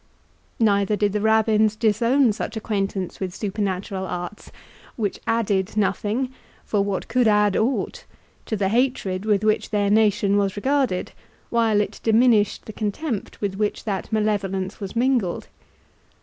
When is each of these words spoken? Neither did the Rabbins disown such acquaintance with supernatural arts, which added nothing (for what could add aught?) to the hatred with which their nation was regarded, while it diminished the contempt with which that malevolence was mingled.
Neither 0.59 0.95
did 0.95 1.13
the 1.13 1.21
Rabbins 1.21 1.75
disown 1.75 2.33
such 2.33 2.57
acquaintance 2.57 3.19
with 3.19 3.35
supernatural 3.35 4.07
arts, 4.07 4.51
which 4.95 5.19
added 5.27 5.77
nothing 5.77 6.31
(for 6.65 6.81
what 6.81 7.07
could 7.07 7.27
add 7.27 7.55
aught?) 7.55 8.05
to 8.47 8.55
the 8.57 8.69
hatred 8.69 9.25
with 9.25 9.43
which 9.43 9.69
their 9.69 9.91
nation 9.91 10.37
was 10.37 10.55
regarded, 10.55 11.11
while 11.51 11.79
it 11.81 11.99
diminished 12.01 12.65
the 12.65 12.73
contempt 12.73 13.41
with 13.41 13.57
which 13.57 13.83
that 13.83 14.11
malevolence 14.11 14.79
was 14.79 14.95
mingled. 14.95 15.49